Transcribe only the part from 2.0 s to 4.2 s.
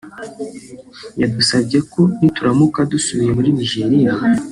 nituramuka dusubiye muri Nigeria